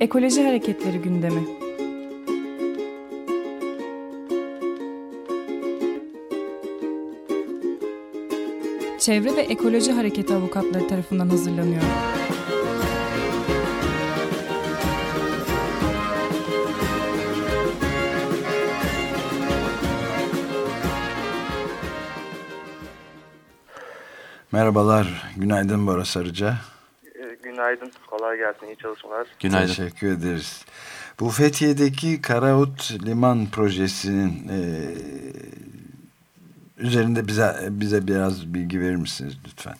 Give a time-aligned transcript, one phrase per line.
[0.00, 1.44] Ekoloji Hareketleri gündemi.
[8.98, 11.82] Çevre ve Ekoloji Hareketi avukatları tarafından hazırlanıyor.
[24.52, 26.56] Merhabalar, günaydın Bora Sarıca.
[27.60, 29.26] Günaydın, kolay gelsin, iyi çalışmalar.
[29.40, 29.66] Günaydın.
[29.66, 30.64] Teşekkür ederiz.
[31.20, 34.60] Bu Fethiye'deki Karaut Liman Projesi'nin e,
[36.78, 39.74] üzerinde bize bize biraz bilgi verir misiniz lütfen?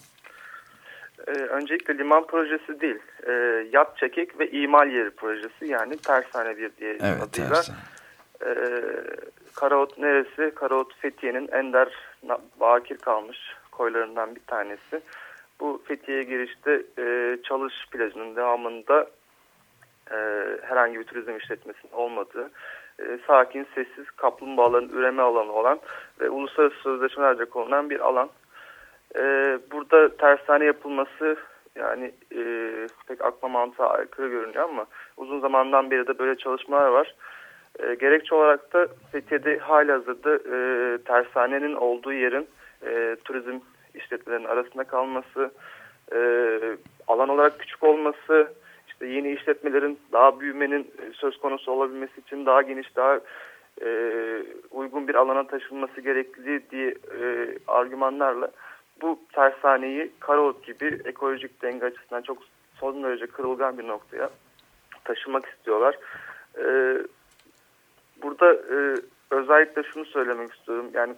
[1.27, 3.33] Ee, öncelikle liman projesi değil, e,
[3.73, 7.49] yat çekik ve imal yeri projesi yani tersane bir diye evet, adıyla.
[7.49, 7.79] Tersane.
[8.47, 8.55] E,
[9.55, 10.55] Karaot neresi?
[10.55, 11.89] Karaot Fethiye'nin ender
[12.61, 13.39] bakir kalmış
[13.71, 15.01] koylarından bir tanesi.
[15.61, 19.07] Bu Fethiye'ye girişte e, Çalış plajının devamında
[20.11, 20.17] e,
[20.63, 22.51] herhangi bir turizm işletmesinin olmadığı,
[22.99, 25.81] e, sakin, sessiz kaplumbağaların üreme alanı olan
[26.21, 28.31] ve uluslararası sözleşmelerce konulan bir alan.
[29.17, 29.23] E,
[29.73, 31.37] burada tersane yapılması
[31.77, 32.73] yani e,
[33.09, 37.15] pek akla mantığa aykırı görünüyor ama uzun zamandan beri de böyle çalışmalar var.
[37.79, 40.59] E, gerekçe olarak da Fethiye'de hali hazırda e,
[40.99, 42.49] tersanenin olduğu yerin
[42.87, 43.59] e, turizm
[43.95, 45.51] işletmelerin arasında kalması,
[46.13, 46.19] e,
[47.07, 48.53] alan olarak küçük olması,
[48.89, 53.21] işte yeni işletmelerin daha büyümenin söz konusu olabilmesi için daha geniş, daha
[53.83, 53.91] e,
[54.71, 58.51] uygun bir alana taşınması gerekli diye e, argümanlarla
[59.03, 62.39] bu tersaneyi Karaot gibi ekolojik denge açısından çok
[62.81, 64.31] son derece kırılgan bir noktaya
[65.05, 65.99] taşımak istiyorlar.
[66.59, 66.97] E,
[68.23, 68.97] burada e,
[69.31, 70.87] özellikle şunu söylemek istiyorum.
[70.95, 71.15] Yani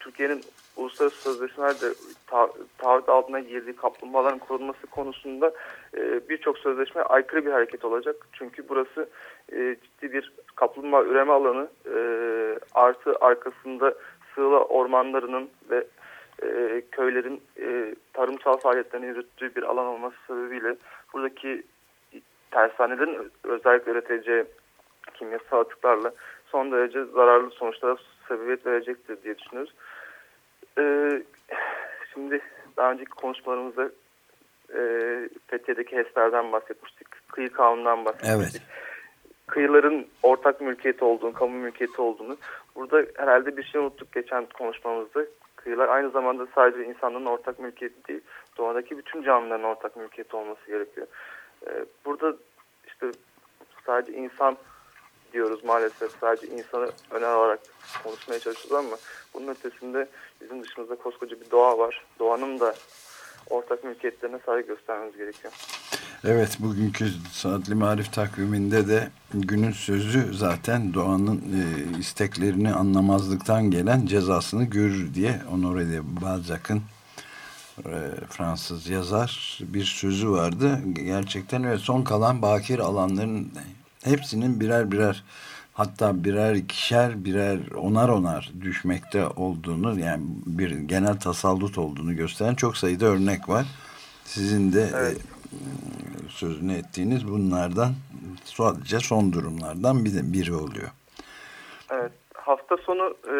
[0.00, 0.42] Türkiye'nin
[0.78, 1.94] uluslararası sözleşmelerde
[2.26, 2.48] ta
[2.78, 5.52] taahhüt altına girdiği kaplumbağaların korunması konusunda
[5.96, 8.16] e, birçok sözleşme aykırı bir hareket olacak.
[8.32, 9.08] Çünkü burası
[9.52, 11.98] e, ciddi bir kaplumbağa üreme alanı e,
[12.74, 13.94] artı arkasında
[14.34, 15.86] sığla ormanlarının ve
[16.42, 20.76] e, köylerin e, tarımsal faaliyetlerini yürüttüğü bir alan olması sebebiyle
[21.14, 21.62] buradaki
[22.50, 24.44] tersanelerin özellikle üreteceği
[25.14, 26.12] kimyasal atıklarla
[26.46, 27.96] son derece zararlı sonuçlara
[28.28, 29.74] sebebiyet verecektir diye düşünüyoruz.
[30.78, 31.22] Ee,
[32.14, 32.40] şimdi
[32.76, 33.90] daha önceki konuşmalarımızda
[34.74, 34.80] e,
[35.46, 37.08] Fethiye'deki HES'lerden bahsetmiştik.
[37.28, 38.62] Kıyı kanunundan bahsetmiştik.
[38.62, 38.78] Evet.
[39.46, 42.36] Kıyıların ortak mülkiyeti olduğunu, kamu mülkiyeti olduğunu.
[42.74, 45.24] Burada herhalde bir şey unuttuk geçen konuşmamızda.
[45.56, 48.20] Kıyılar aynı zamanda sadece insanların ortak mülkiyeti değil,
[48.58, 51.06] doğadaki bütün canlıların ortak mülkiyeti olması gerekiyor.
[51.66, 52.36] Ee, burada
[52.86, 53.10] işte
[53.86, 54.56] sadece insan
[55.32, 56.12] diyoruz maalesef.
[56.20, 57.60] Sadece insanı öne alarak
[58.04, 58.96] konuşmaya çalışıyoruz ama
[59.34, 60.08] bunun ötesinde
[60.40, 62.04] bizim dışımızda koskoca bir doğa var.
[62.18, 62.74] Doğanın da
[63.50, 65.52] ortak mülkiyetlerine saygı göstermemiz gerekiyor.
[66.24, 74.64] Evet bugünkü Saatli Marif takviminde de günün sözü zaten doğanın e, isteklerini anlamazlıktan gelen cezasını
[74.64, 76.82] görür diye Honoré de Balzac'ın
[77.78, 77.96] e,
[78.30, 80.80] Fransız yazar bir sözü vardı.
[80.92, 83.52] Gerçekten öyle son kalan bakir alanların
[84.04, 85.24] hepsinin birer birer
[85.78, 92.76] hatta birer ikişer birer onar onar düşmekte olduğunu yani bir genel tasallut olduğunu gösteren çok
[92.76, 93.66] sayıda örnek var.
[94.24, 95.16] Sizin de evet.
[95.16, 95.58] e,
[96.28, 97.92] sözünü ettiğiniz bunlardan
[98.44, 100.88] sadece son durumlardan biri, biri oluyor.
[101.90, 102.12] Evet.
[102.34, 103.34] Hafta sonu e,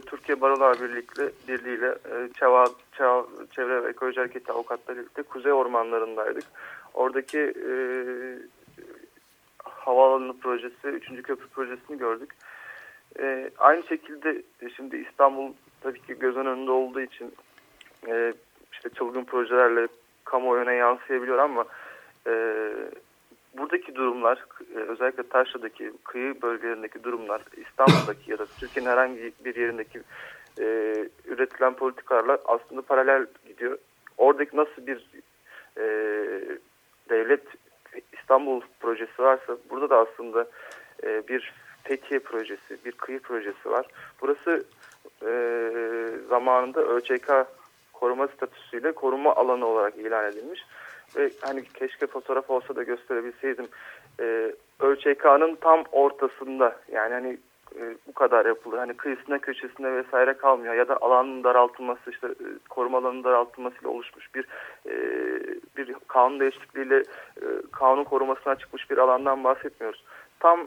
[0.00, 1.06] Türkiye Barolar Birliği,
[1.48, 2.66] Birliği ile e, Çeva,
[2.96, 6.44] Çeva, Çevre ve Ekoloji Hareketi avukatları birlikte Kuzey Ormanları'ndaydık.
[6.94, 7.72] Oradaki e,
[9.86, 11.22] havaalanı projesi, 3.
[11.22, 12.30] köprü projesini gördük.
[13.18, 14.42] E, aynı şekilde
[14.76, 17.34] şimdi İstanbul tabii ki göz önünde olduğu için
[18.08, 18.34] e,
[18.72, 19.88] işte çılgın projelerle
[20.24, 21.64] kamuoyuna yansıyabiliyor ama
[22.26, 22.32] e,
[23.58, 24.44] buradaki durumlar
[24.76, 30.02] e, özellikle Taşra'daki kıyı bölgelerindeki durumlar İstanbul'daki ya da Türkiye'nin herhangi bir yerindeki
[30.60, 30.64] e,
[31.24, 33.78] üretilen politikalarla aslında paralel gidiyor.
[34.18, 35.06] Oradaki nasıl bir
[35.76, 35.84] e,
[37.10, 37.42] devlet
[38.24, 40.46] İstanbul projesi varsa burada da aslında
[41.04, 43.86] e, bir Fethiye projesi, bir kıyı projesi var.
[44.20, 44.64] Burası
[45.22, 45.30] e,
[46.28, 47.46] zamanında ÖÇK
[47.92, 50.60] koruma statüsüyle koruma alanı olarak ilan edilmiş.
[51.16, 53.68] Ve hani keşke fotoğraf olsa da gösterebilseydim.
[54.20, 57.38] E, ÖÇK'nın tam ortasında yani hani
[57.84, 58.78] e, bu kadar yapılır.
[58.78, 64.34] Hani kıyısına köşesinde vesaire kalmıyor ya da alanın daraltılması işte e, koruma alanının daraltılmasıyla oluşmuş
[64.34, 64.44] bir
[64.86, 64.94] e,
[65.76, 67.02] bir kanun değişikliğiyle
[67.72, 70.04] kanun korumasına çıkmış bir alandan bahsetmiyoruz.
[70.40, 70.60] Tam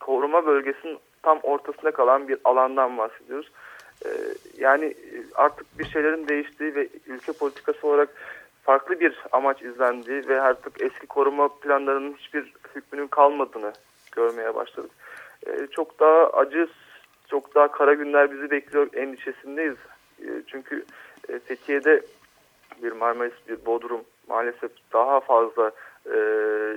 [0.00, 3.50] koruma bölgesinin tam ortasında kalan bir alandan bahsediyoruz.
[4.58, 4.94] Yani
[5.34, 8.08] artık bir şeylerin değiştiği ve ülke politikası olarak
[8.62, 13.72] farklı bir amaç izlendiği ve artık eski koruma planlarının hiçbir hükmünün kalmadığını
[14.12, 14.90] görmeye başladık.
[15.46, 16.68] E, çok daha acı,
[17.28, 19.76] çok daha kara günler bizi bekliyor endişesindeyiz.
[20.22, 20.84] E, çünkü
[21.28, 22.02] e, Fethiye'de
[22.82, 25.70] bir Marmaris, bir Bodrum maalesef daha fazla
[26.06, 26.18] e,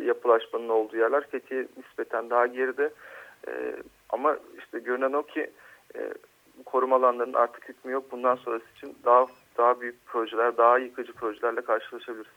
[0.05, 1.27] yapılaşmanın olduğu yerler.
[1.31, 2.93] Fethiye nispeten daha geride.
[3.47, 3.75] E,
[4.09, 5.51] ama işte görünen o ki
[5.95, 6.13] e,
[6.65, 8.11] koruma alanlarının artık hükmü yok.
[8.11, 9.27] Bundan sonrası için daha
[9.57, 12.31] daha büyük projeler, daha yıkıcı projelerle karşılaşabiliriz.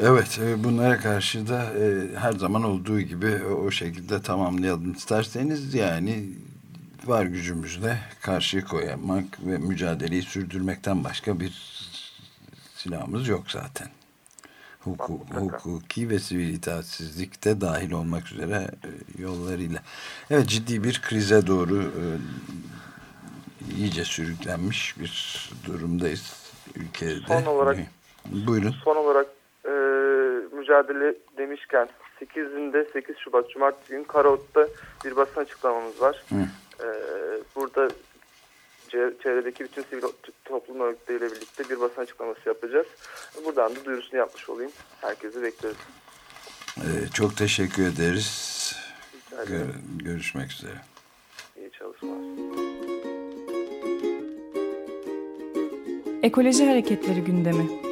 [0.00, 6.28] Evet, e, bunlara karşı da e, her zaman olduğu gibi o şekilde tamamlayalım isterseniz yani
[7.04, 11.52] var gücümüzle karşı koyamak ve mücadeleyi sürdürmekten başka bir
[12.74, 13.88] silahımız yok zaten.
[14.80, 19.82] Huku, hukuki ve sivil itaatsizlik de dahil olmak üzere e, yollarıyla.
[20.30, 21.92] Evet ciddi bir krize doğru
[23.76, 26.32] iyice sürüklenmiş bir durumdayız
[26.76, 27.20] ülkede.
[27.28, 27.78] Son olarak
[28.30, 28.74] Buyurun.
[28.84, 29.31] Son olarak e,
[30.72, 31.88] mücadele demişken
[32.20, 34.68] 8'inde 8 Şubat Cumartesi günü Karaot'ta
[35.04, 36.22] bir basın açıklamamız var.
[36.28, 36.34] Hı.
[36.84, 36.88] E,
[37.56, 37.88] burada
[39.22, 40.02] çevredeki bütün sivil
[40.44, 42.86] toplum örgütleriyle birlikte bir basın açıklaması yapacağız.
[43.44, 44.72] Buradan da duyurusunu yapmış olayım.
[45.00, 45.76] Herkesi bekleriz.
[46.76, 48.72] Ee, çok teşekkür ederiz.
[49.30, 49.66] Gör,
[50.04, 50.76] görüşmek üzere.
[51.56, 52.22] İyi çalışmalar.
[56.22, 57.91] Ekoloji Hareketleri gündemi.